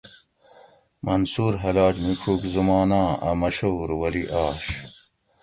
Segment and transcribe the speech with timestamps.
[1.05, 4.65] منصور حلاج میڄوک زماناۤں اۤ مشہور ولی آش